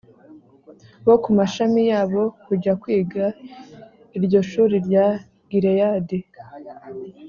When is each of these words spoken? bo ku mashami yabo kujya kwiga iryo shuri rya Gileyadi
bo 1.05 1.15
ku 1.23 1.29
mashami 1.37 1.81
yabo 1.91 2.21
kujya 2.45 2.73
kwiga 2.81 3.25
iryo 4.17 4.39
shuri 4.49 4.75
rya 4.87 5.05
Gileyadi 5.49 6.19